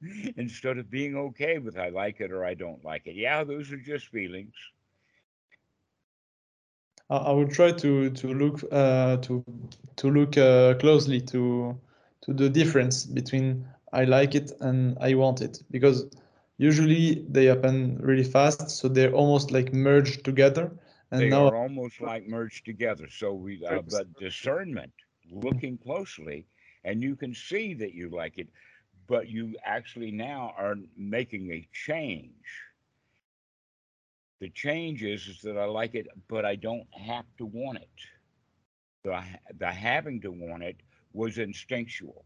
[0.36, 3.16] Instead of being okay with I like it or I don't like it.
[3.16, 4.54] Yeah, those are just feelings.
[7.10, 9.44] I, I will try to to look uh, to
[9.96, 11.76] to look uh, closely to
[12.22, 16.06] to the difference between I like it and I want it because
[16.58, 20.70] usually they happen really fast, so they're almost like merged together.
[21.10, 23.08] And they now are almost like merged together.
[23.08, 24.92] So we, uh, but discernment,
[25.30, 26.46] looking closely,
[26.84, 28.48] and you can see that you like it,
[29.06, 32.46] but you actually now are making a change.
[34.40, 37.98] The change is, is that I like it, but I don't have to want it.
[39.04, 39.22] The,
[39.58, 40.80] the having to want it
[41.12, 42.24] was instinctual.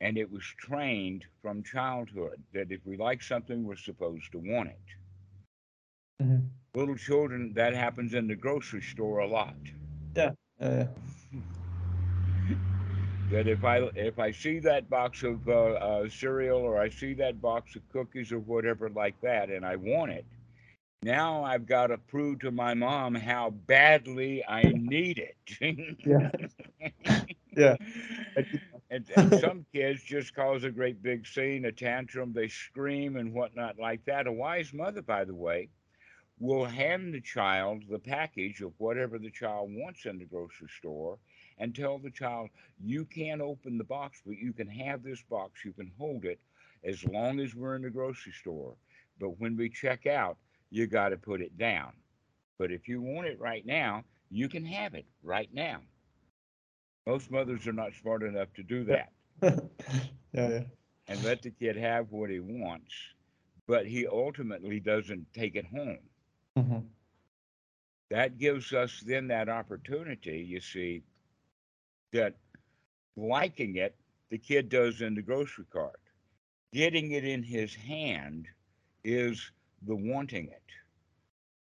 [0.00, 4.68] And it was trained from childhood that if we like something, we're supposed to want
[4.70, 4.96] it.
[6.20, 6.50] Mhm.
[6.74, 9.56] Little children, that happens in the grocery store a lot.
[10.16, 10.32] Yeah.
[10.60, 10.84] uh,
[13.30, 17.14] that if I if I see that box of uh, uh, cereal or I see
[17.14, 20.24] that box of cookies or whatever like that, and I want it,
[21.02, 25.36] now I've got to prove to my mom how badly I need it.
[26.04, 26.30] yeah,
[27.56, 27.76] yeah,
[28.90, 33.32] and, and some kids just cause a great big scene, a tantrum, they scream and
[33.32, 34.26] whatnot like that.
[34.26, 35.68] A wise mother, by the way,
[36.38, 41.18] will hand the child the package of whatever the child wants in the grocery store
[41.58, 42.50] and tell the child,
[42.82, 46.40] you can't open the box, but you can have this box, you can hold it
[46.84, 48.74] as long as we're in the grocery store.
[49.20, 50.38] But when we check out,
[50.70, 51.92] you got to put it down.
[52.58, 55.80] But if you want it right now, you can have it right now.
[57.06, 59.12] Most mothers are not smart enough to do that
[60.32, 60.64] yeah, yeah.
[61.08, 62.92] and let the kid have what he wants,
[63.66, 66.10] but he ultimately doesn't take it home.
[66.56, 66.88] Mhm.
[68.10, 71.02] that gives us then that opportunity, you see,
[72.12, 72.36] that
[73.16, 73.96] liking it,
[74.30, 76.00] the kid does in the grocery cart.
[76.72, 78.48] Getting it in his hand
[79.04, 80.62] is the wanting it.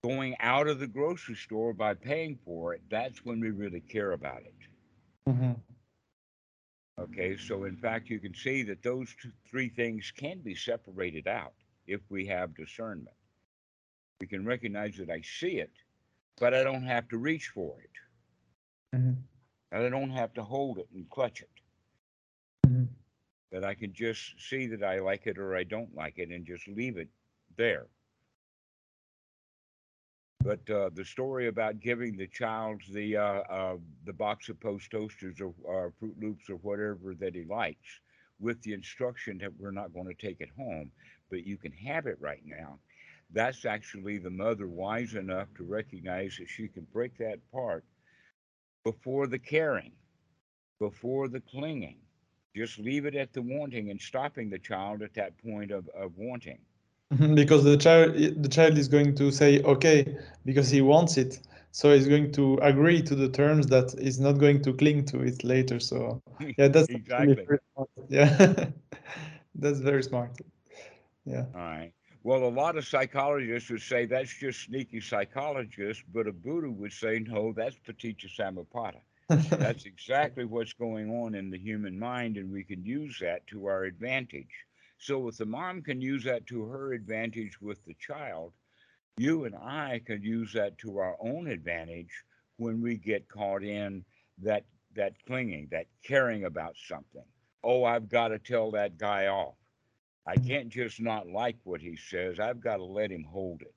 [0.04, 4.12] Going out of the grocery store by paying for it, that's when we really care
[4.12, 4.56] about it.
[5.28, 5.60] Mhm.
[6.98, 11.28] Okay, so in fact, you can see that those two, three things can be separated
[11.28, 11.54] out
[11.88, 13.16] if we have discernment.
[14.22, 15.72] We can recognize that I see it,
[16.38, 18.98] but I don't have to reach for it.
[18.98, 19.18] Mhm.
[19.72, 21.62] And I don't have to hold it and clutch it.
[22.66, 22.88] Mhm.
[23.52, 26.46] That I can just see that I like it or I don't like it and
[26.46, 27.10] just leave it
[27.58, 27.90] there.
[30.46, 34.92] But uh, the story about giving the child the uh, uh, the box of post
[34.92, 38.00] toasters or, Fruit Loops or whatever that he likes,
[38.40, 40.92] with the instruction that we're not going to take it home,
[41.32, 42.78] but you can have it right now.
[43.32, 47.84] That's actually the mother wise enough to recognize that she can break that part
[48.84, 49.94] before the caring,
[50.80, 51.98] before the clinging.
[52.56, 56.12] Just leave it at the wanting and stopping the child at that point of, of
[56.16, 56.60] wanting.
[57.14, 61.40] Mhm, because the child the child is going to say okay because he wants it
[61.72, 65.20] so he's going to agree to the terms that he's not going to cling to
[65.22, 66.22] it later so
[66.58, 67.46] yeah that's exactly.
[67.46, 67.90] very smart.
[68.10, 68.70] yeah
[69.56, 70.32] that's very smart
[71.26, 71.94] yeah All right.
[72.24, 76.92] Well, a lot of psychologists would say that's just sneaky psychologists, but a Buddha would
[76.94, 79.02] say, no, that's Paticca Samuppada.
[79.58, 83.66] That's exactly what's going on in the human mind, and we can use that to
[83.68, 84.66] our advantage.
[84.98, 88.54] So, if the mom can use that to her advantage with the child,
[89.18, 92.12] you and I can use that to our own advantage
[92.58, 94.04] when we get caught in
[94.42, 94.64] that
[94.96, 97.24] that clinging, that caring about something.
[97.64, 99.56] Oh, I've got to tell that guy off.
[100.26, 100.48] I mm-hmm.
[100.48, 102.40] can't just not like what he says.
[102.40, 103.76] I've got to let him hold it.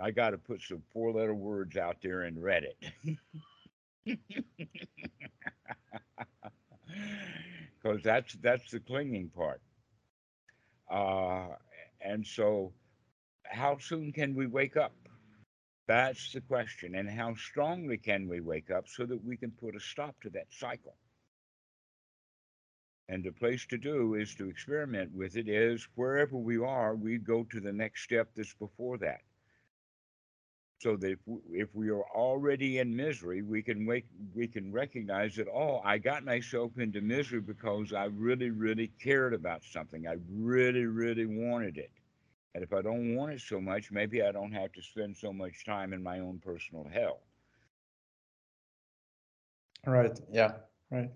[0.00, 3.18] I got to put some four letter words out there and read it.
[7.82, 9.60] Because that's that's the clinging part.
[10.90, 11.56] Uh,
[12.00, 12.72] and so,
[13.44, 14.92] how soon can we wake up?
[15.88, 16.94] That's the question.
[16.94, 20.30] And how strongly can we wake up so that we can put a stop to
[20.30, 20.96] that cycle?
[23.08, 27.18] And the place to do is to experiment with it is wherever we are, we
[27.18, 29.20] go to the next step that's before that.
[30.82, 34.72] So that if we, if we are already in misery, we can wake, we can
[34.72, 40.06] recognize that, oh, I got myself into misery because I really, really cared about something.
[40.08, 41.92] I really, really wanted it.
[42.54, 45.32] And if I don't want it so much, maybe I don't have to spend so
[45.32, 47.22] much time in my own personal hell.
[49.86, 50.52] right yeah
[50.90, 51.10] right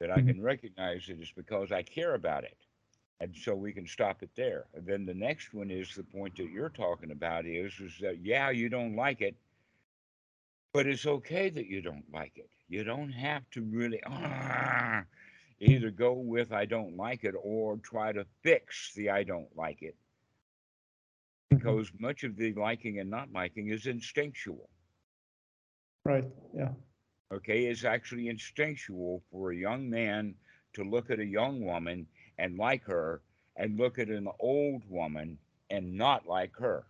[0.00, 0.34] that I Mhm.
[0.34, 2.67] can recognize it is because I care about it.
[3.20, 4.66] And so we can stop it there.
[4.74, 8.24] And then the next one is the point that you're talking about is is that
[8.24, 9.36] yeah, you don't like it,
[10.72, 12.50] but it's okay that you don't like it.
[12.68, 15.02] You don't have to really ah,
[15.60, 19.82] either go with I don't like it or try to fix the I don't like
[19.82, 19.96] it.
[21.50, 24.68] Because much of the liking and not liking is instinctual.
[26.04, 26.70] right yeah
[27.32, 30.34] okay, it's actually instinctual for a young man
[30.74, 32.06] to look at a young woman
[32.38, 33.20] and like her
[33.56, 35.38] and look at an old woman
[35.70, 36.84] and not like her.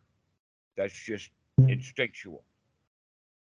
[0.77, 1.31] That's just
[1.61, 1.71] mm.
[1.71, 2.45] instinctual.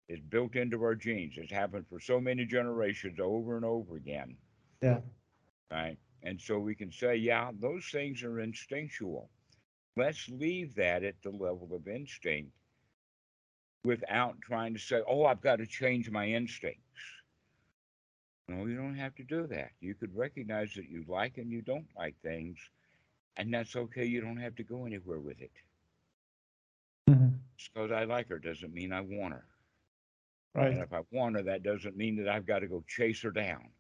[0.09, 1.35] It's built into our genes.
[1.37, 4.37] It's happened for so many generations over and over again.
[4.83, 5.00] yeah
[5.70, 5.96] Right.
[6.22, 9.31] And so we can say, yeah, those things are instinctual.
[9.96, 12.50] Let's leave that at the level of instinct
[13.85, 16.81] without trying to say, oh, I've got to change my instincts.
[18.50, 19.72] No, you don't have to do that.
[19.80, 22.58] You could recognize that you like and you don't like things,
[23.36, 24.04] and that's okay.
[24.06, 25.52] You don't have to go anywhere with it.
[27.08, 27.40] Mhm.
[27.56, 29.46] Just because I like her doesn't mean I want her.
[30.54, 33.22] right And if I want her, that doesn't mean that I've got to go chase
[33.22, 33.72] her down.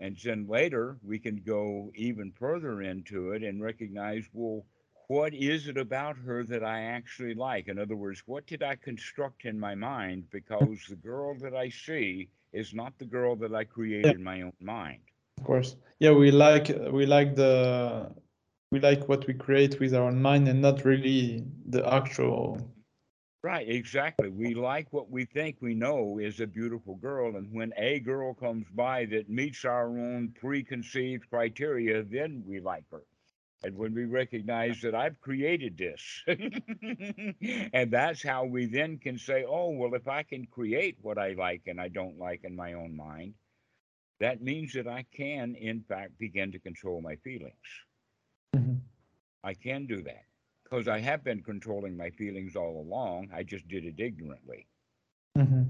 [0.00, 4.64] And then later, we can go even further into it and recognize well,
[5.08, 7.68] what is it about her that I actually like?
[7.68, 10.24] In other words, what did I construct in my mind?
[10.24, 10.30] Mm.
[10.30, 14.42] Because the girl that I see is not the girl that I created in my
[14.42, 15.00] own mind.
[15.38, 18.10] of course yeah we like we like the
[18.72, 22.58] we like what we create with our own mind and not really the actual
[23.44, 24.30] Right, exactly.
[24.30, 27.36] We like what we think we know is a beautiful girl.
[27.36, 32.82] And when a girl comes by that meets our own preconceived criteria, then we like
[32.90, 33.04] her.
[33.62, 36.22] And when we recognize that I've created this,
[37.72, 41.32] and that's how we then can say, oh, well, if I can create what I
[41.32, 43.34] like and I don't like in my own mind,
[44.20, 47.84] that means that I can, in fact, begin to control my feelings.
[48.54, 48.82] Mhm.
[49.42, 50.26] I can do that
[50.64, 53.30] because I have been controlling my feelings all along.
[53.32, 54.68] I just did it ignorantly.
[55.36, 55.68] Mhm.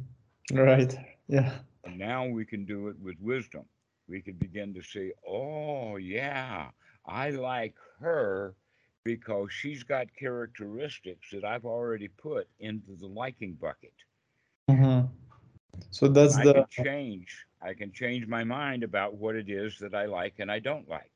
[0.52, 0.96] right
[1.28, 3.64] yeah And now we can do it with wisdom.
[4.08, 6.70] We can begin to say, oh, yeah,
[7.08, 8.56] I like her
[9.04, 13.94] because she's got characteristics that I've already put into the liking bucket.
[14.68, 15.08] Mhm.
[15.90, 17.46] So that's I the can change.
[17.60, 20.88] I can change my mind about what it is that I like and I don't
[20.88, 21.12] like.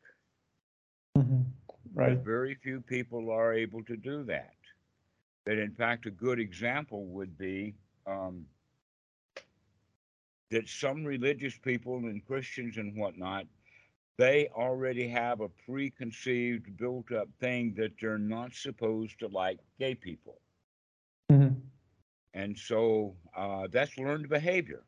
[1.16, 1.44] Mhm.
[1.94, 2.18] right.
[2.18, 4.56] But very few people are able to do that.
[5.44, 7.74] That, in fact, a good example would be
[8.06, 8.48] um,
[10.50, 13.46] that some religious people and Christians and whatnot,
[14.18, 19.94] they already have a preconceived, built up thing that they're not supposed to like gay
[19.94, 20.40] people.
[21.30, 21.70] Mhm.
[22.34, 24.84] And so uh, that's learned behavior.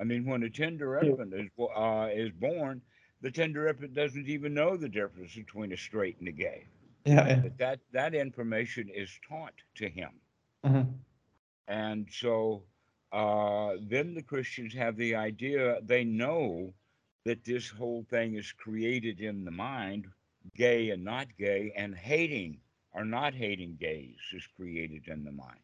[0.00, 2.82] I mean, when a tender infant is, uh, is born,
[3.20, 6.68] the tender infant doesn't even know the difference between a straight and a gay.
[7.04, 7.40] Yeah, yeah.
[7.42, 10.20] But that, that information is taught to him.
[10.64, 10.98] Mhm.
[11.68, 12.64] And so
[13.12, 16.74] uh, then the Christians have the idea, they know
[17.26, 20.06] that this whole thing is created in the mind,
[20.54, 22.56] gay and not gay, and hating
[22.92, 25.58] or not hating gays is created in the mind.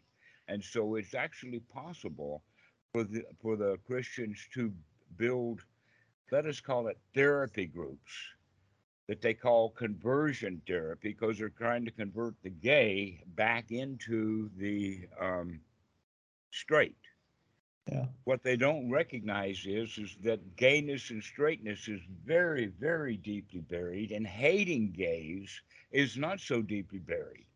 [0.48, 2.42] And so it's actually possible
[2.92, 4.72] for the, for the Christians to
[5.16, 5.60] build,
[6.32, 8.12] let us call it therapy groups
[9.06, 15.06] that they call conversion therapy because they're trying to convert the gay back into the
[15.20, 15.60] um,
[16.50, 16.96] straight.
[17.89, 18.07] Yeah.
[18.24, 24.11] What they don't recognize is is that gayness and straightness is very, very deeply buried,
[24.12, 27.47] and hating gays is not so deeply buried.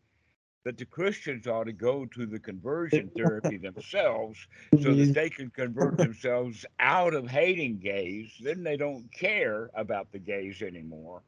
[0.63, 5.49] That the Christians ought to go to the conversion therapy themselves so that they can
[5.49, 8.37] convert themselves out of hating gays.
[8.39, 11.23] Then they don't care about the gays anymore.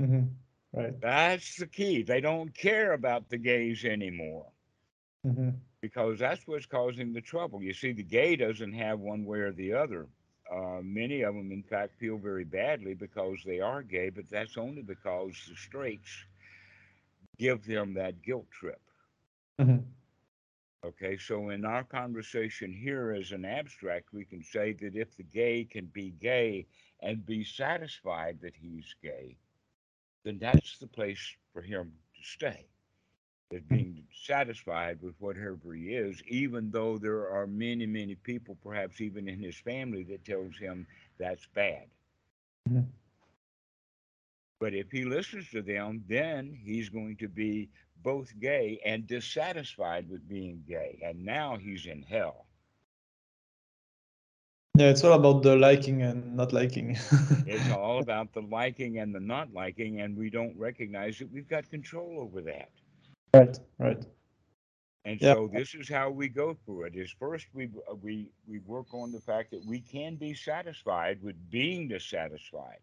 [0.00, 0.36] Mhm.
[0.72, 0.94] Right.
[1.00, 2.02] That's the key.
[2.02, 4.52] They don't care about the gays anymore
[5.24, 5.60] Mhm.
[5.84, 7.62] Because that's what's causing the trouble.
[7.62, 10.08] You see, the gay doesn't have one way or the other.
[10.50, 14.56] Uh, many of them, in fact, feel very badly because they are gay, but that's
[14.56, 16.26] only because the straights
[17.38, 18.80] give them that guilt trip.
[19.58, 19.84] Mhm.
[20.84, 25.24] Okay, so in our conversation here as an abstract, we can say that if the
[25.24, 26.66] gay can be gay
[27.00, 29.38] and be satisfied that he's gay,
[30.24, 32.68] then that's the place for him to stay.
[33.54, 39.00] That being satisfied with whatever he is, even though there are many, many people, perhaps
[39.00, 40.88] even in his family, that tells him
[41.18, 41.90] that's bad.
[42.68, 42.92] Mhm.
[44.60, 47.70] But if he listens to them, then he's going to be
[48.02, 51.00] both gay and dissatisfied with being gay.
[51.04, 52.46] And now he's in hell.
[54.78, 56.96] Yeah, it's all about the liking and not liking.
[57.46, 61.48] It's all about the liking and the not liking, and we don't recognize that we've
[61.48, 62.70] got control over that.
[63.34, 64.06] Right, right.
[65.04, 65.34] And Yeah.
[65.34, 66.96] so this is how we go through it.
[66.96, 71.22] Is first we uh, we we work on the fact that we can be satisfied
[71.22, 72.80] with being dissatisfied.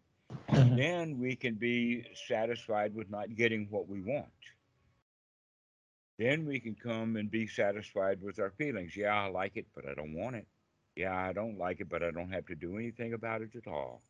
[0.52, 0.76] Mhm.
[0.76, 4.32] Then we can be satisfied with not getting what we want.
[6.18, 8.96] Then we can come and be satisfied with our feelings.
[8.96, 10.46] Yeah, I like it, but I don't want it.
[10.96, 13.66] Yeah, I don't like it, but I don't have to do anything about it at
[13.68, 14.02] all.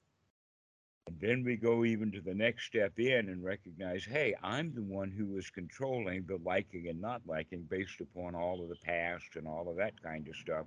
[1.06, 4.82] And then we go even to the next step in and recognize, hey, I'm the
[4.82, 9.36] one who is controlling the liking and not liking based upon all of the past
[9.36, 10.66] and all of that kind of stuff.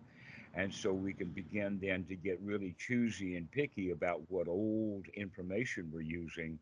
[0.53, 5.07] And so we can begin then to get really choosy and picky about what old
[5.15, 6.59] information we're using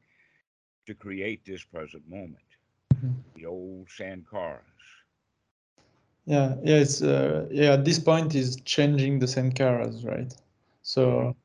[0.86, 2.58] to create this present moment.
[2.94, 3.24] Mhm.
[3.36, 4.62] The old sankharas.
[6.26, 10.34] Yeah, yeah, it's uh, yeah, at this point is changing the sankharas, right?
[10.82, 11.36] So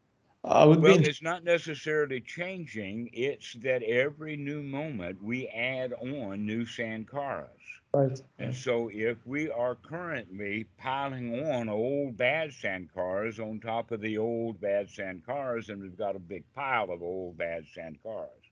[0.44, 5.48] I would be Well, in- it's not necessarily changing, it's that every new moment we
[5.48, 7.48] add on new sankharas.
[7.92, 8.20] right.
[8.38, 14.18] And so, if we are currently piling on old bad sankars on top of the
[14.18, 18.50] old bad sankars, and we've got a big pile of old bad sankars.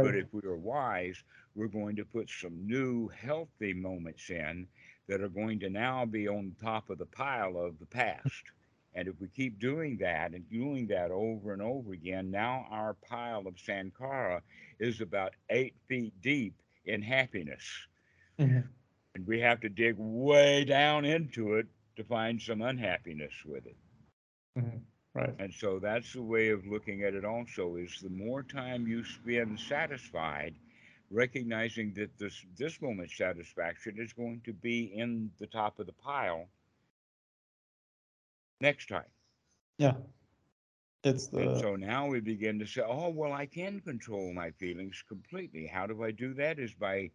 [0.00, 1.22] But if we are wise,
[1.54, 4.68] we're going to put some new healthy moments in
[5.08, 8.52] that are going to now be on top of the pile of the past.
[8.98, 12.94] And if we keep doing that and doing that over and over again, now our
[12.94, 14.42] pile of sankhara
[14.80, 17.88] is about eight feet deep in happiness
[18.38, 18.68] Mhm.
[19.14, 23.76] and we have to dig way down into it to find some unhappiness with it.
[24.58, 24.78] Mm-hmm.
[25.14, 25.36] Right.
[25.38, 29.04] And so that's the way of looking at it also is the more time you
[29.04, 30.56] spend satisfied,
[31.10, 35.92] recognizing that this this moment's satisfaction is going to be in the top of the
[35.92, 36.48] pile
[38.60, 39.10] next time.
[39.78, 39.94] Yeah.
[41.04, 44.50] It's And the so now we begin to say, oh, well, I can control my
[44.50, 45.66] feelings completely.
[45.66, 46.58] How do I do that?
[46.58, 47.10] Is by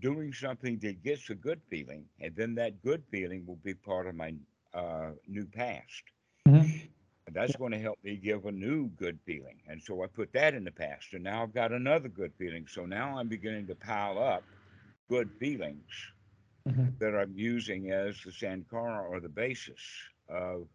[0.00, 4.06] doing something that gets a good feeling, and then that good feeling will be part
[4.06, 4.34] of my
[4.74, 6.04] uh, new past.
[6.46, 6.90] Mhm.
[7.26, 9.60] And that's going to help me give a new good feeling.
[9.66, 12.66] And so I put that in the past, and now I've got another good feeling.
[12.66, 14.46] So now I'm beginning to pile up
[15.08, 16.12] good feelings
[16.66, 17.00] Mhm.
[17.00, 19.80] that I'm using as the Sankhara or the basis
[20.30, 20.66] of,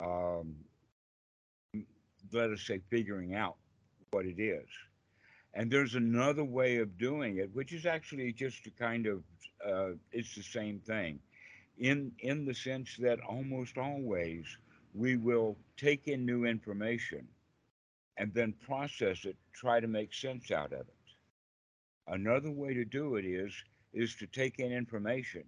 [0.00, 0.56] um,
[2.32, 3.56] let us say, figuring out
[4.10, 4.68] what it is.
[5.54, 9.22] And there's another way of doing it, which is actually just a kind of,
[9.66, 11.20] uh, it's the same thing,
[11.78, 14.44] in in the sense that almost always
[14.94, 17.26] we will take in new information
[18.18, 20.94] and then process it, try to make sense out of it.
[22.08, 23.52] Another way to do it is
[23.92, 25.44] is to take in information,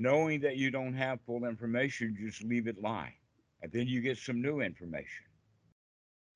[0.00, 3.14] knowing that you don't have full information, just leave it lie,
[3.62, 5.26] and then you get some new information.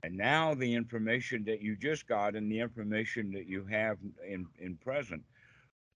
[0.03, 4.47] And now the information that you just got and the information that you have in,
[4.59, 5.25] in present,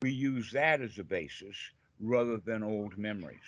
[0.03, 1.57] we use that as a basis
[2.01, 3.41] rather than old memories.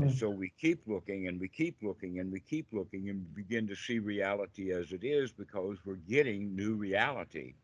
[0.00, 0.18] And Mm.
[0.18, 3.76] so we keep looking and we keep looking and we keep looking and begin to
[3.76, 7.54] see reality as it is because we're getting new reality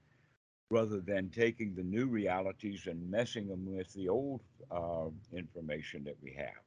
[0.72, 6.22] rather than taking the new realities and messing them with the old uh, information that
[6.22, 6.64] we have.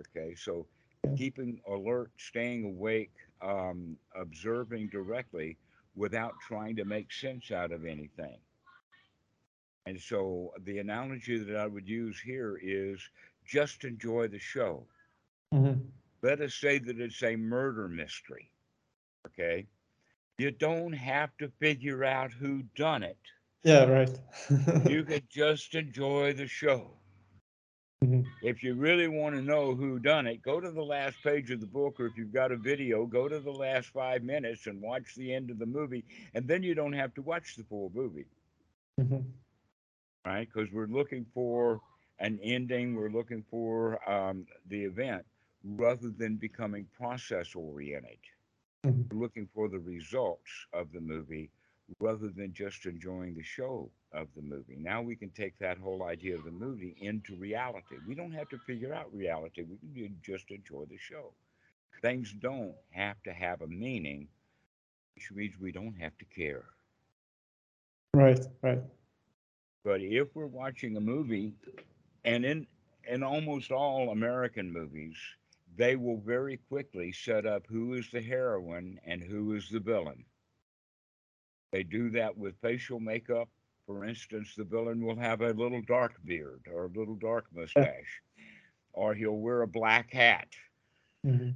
[0.00, 0.66] Okay, so
[1.16, 5.58] keeping alert, staying awake, um, observing directly
[5.96, 8.40] without trying to make sense out of anything.
[9.86, 13.10] And so the analogy that I would use here is
[13.44, 14.88] just enjoy the show.
[15.52, 15.92] Mhm.
[16.22, 18.52] Let us say that it's a murder mystery.
[19.26, 19.68] Okay.
[20.38, 23.18] You don't have to figure out who done it.
[23.64, 24.10] Yeah, right.
[24.82, 26.98] You could just enjoy the show.
[28.02, 28.24] Mhm.
[28.40, 31.60] If you really want to know who done it, go to the last page of
[31.60, 34.80] the book, or if you've got a video, go to the last five minutes and
[34.82, 37.90] watch the end of the movie, and then you don't have to watch the full
[37.94, 38.26] movie,
[38.98, 39.32] Mhm.
[40.24, 40.48] right?
[40.52, 41.80] Because we're looking for
[42.18, 45.24] an ending, we're looking for um, the event,
[45.64, 48.18] rather than becoming process oriented.
[48.84, 49.12] Mhm.
[49.12, 51.50] Looking for the results of the movie
[52.00, 54.76] rather than just enjoying the show of the movie.
[54.76, 57.98] Now we can take that whole idea of the movie into reality.
[58.06, 59.62] We don't have to figure out reality.
[59.62, 61.34] We can just enjoy the show.
[62.02, 64.28] Things don't have to have a meaning,
[65.14, 66.64] which means we don't have to care.
[68.14, 68.82] Right, right.
[69.84, 71.54] But if we're watching a movie,
[72.24, 72.66] and in
[73.08, 75.16] in almost all American movies,
[75.76, 80.24] they will very quickly set up who is the heroine and who is the villain.
[81.72, 83.48] They do that with facial makeup.
[83.86, 88.22] For instance, the villain will have a little dark beard or a little dark mustache,
[88.92, 90.54] or he'll wear a black hat.
[91.24, 91.54] Mhm.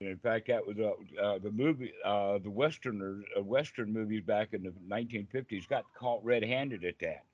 [0.00, 4.52] In fact, that was uh, uh, the movie, uh, the Westerners, uh, Western movies back
[4.52, 7.24] in the 1950s got caught red-handed at that.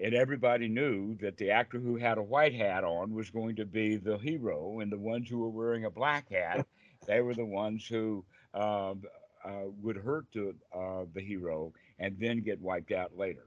[0.00, 3.66] And everybody knew that the actor who had a white hat on was going to
[3.66, 6.66] be the hero, and the ones who were wearing a black hat,
[7.06, 8.24] they were the ones who
[8.54, 9.02] um,
[9.44, 13.46] uh, would hurt the, uh, the hero and then get wiped out later.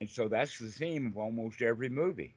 [0.00, 2.36] And so that's the theme of almost every movie.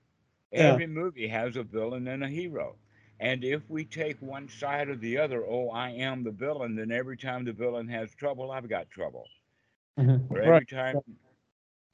[0.52, 0.74] Yeah.
[0.74, 2.78] Every movie has a villain and a hero.
[3.20, 6.92] And if we take one side or the other, oh, I am the villain, then
[6.92, 9.30] every time the villain has trouble, I've got trouble.
[9.98, 10.30] Mhm.
[10.30, 10.64] Or Right.
[10.64, 11.04] every time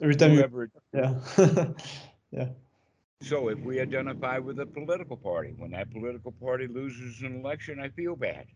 [0.00, 1.14] Every time you, whoever yeah,
[2.32, 2.48] yeah.
[3.22, 7.80] So if we identify with a political party, when that political party loses an election,
[7.80, 8.46] I feel bad.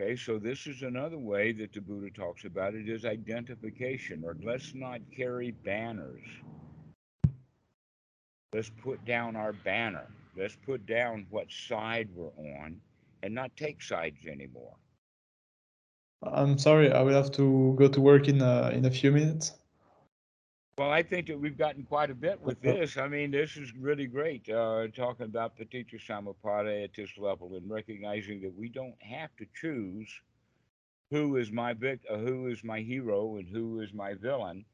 [0.00, 4.36] Okay, so this is another way that the Buddha talks about it is identification, or
[4.42, 6.22] let's not carry banners.
[8.52, 10.08] Let's put down our banner.
[10.36, 12.80] Let's put down what side we're on
[13.22, 14.74] and not take sides anymore.
[16.22, 19.52] I'm sorry, I will have to go to work in a, in a few minutes.
[20.78, 22.96] Well, I think that we've gotten quite a bit with this.
[22.96, 27.54] I mean, this is really great uh, talking about the Paticca Samuppada at this level
[27.56, 30.08] and recognizing that we don't have to choose
[31.10, 34.64] who is my vic- uh, who is my hero and who is my villain.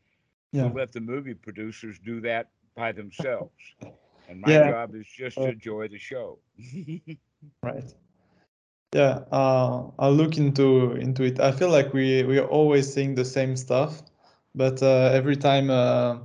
[0.52, 0.64] Yeah.
[0.64, 3.52] We'll let the movie producers do that by themselves.
[4.28, 4.70] And my Yeah.
[4.70, 6.38] job is just to Uh, enjoy the show.
[7.62, 7.84] Right.
[8.94, 11.40] Yeah, uh, I'll look into into it.
[11.40, 14.02] I feel like we we are always saying the same stuff,
[14.54, 16.18] but uh, every time uh,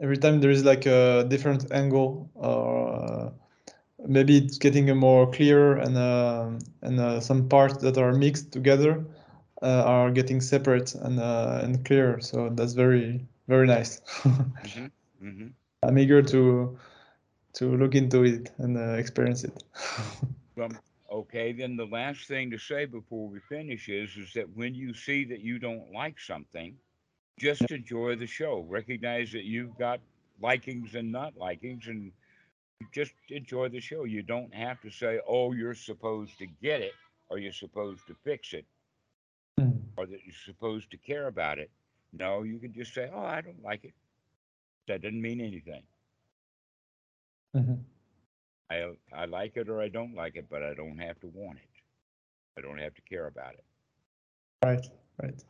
[0.00, 3.30] every time there is like a different angle, or uh,
[4.06, 6.50] maybe it's getting a more clear, and uh,
[6.82, 9.04] and uh, some parts that are mixed together
[9.62, 12.20] uh, are getting separate and uh, and clear.
[12.20, 14.00] So that's very very nice.
[14.62, 14.86] hmm
[15.20, 15.48] hmm
[15.82, 16.78] I'm eager to
[17.54, 19.62] to look into it and uh, experience it.
[20.60, 20.78] Um,
[21.12, 24.94] okay, then the last thing to say before we finish is is that when you
[24.94, 26.76] see that you don't like something,
[27.38, 28.60] just enjoy the show.
[28.68, 30.00] Recognize that you've got
[30.40, 32.12] likings and not likings, and
[32.92, 34.04] just enjoy the show.
[34.04, 36.94] You don't have to say, "Oh, you're supposed to get it,"
[37.30, 38.66] or "You're supposed to fix it,"
[39.58, 39.80] Mm.
[39.96, 41.70] or that you're supposed to care about it.
[42.12, 43.94] No, you can just say, "Oh, I don't like it.
[44.86, 45.84] That doesn't mean anything.
[47.54, 47.84] Mhm.
[48.72, 51.58] I I like it or I don't like it, but I don't have to want
[51.58, 51.68] it.
[52.58, 53.64] I don't have to care about it.
[54.64, 54.86] Right,
[55.22, 55.44] right.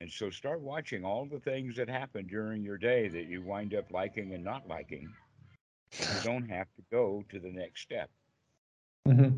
[0.00, 3.74] And so start watching all the things that happen during your day that you wind
[3.74, 5.12] up liking and not liking.
[5.98, 8.10] You don't have to go to the next step.
[9.06, 9.36] Mm-hmm.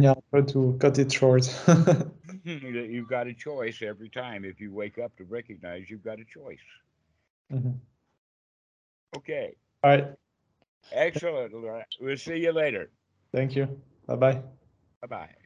[0.00, 1.46] Yeah, try to cut it short.
[2.44, 6.24] You've got a choice every time if you wake up to recognize you've got a
[6.24, 6.64] choice.
[7.52, 7.78] Mhm.
[9.16, 9.56] Okay.
[9.82, 10.14] All right.
[10.90, 11.54] Excellent.
[12.00, 12.90] We'll see you later.
[13.32, 13.80] Thank you.
[14.06, 14.42] Bye bye.
[15.00, 15.41] Bye bye.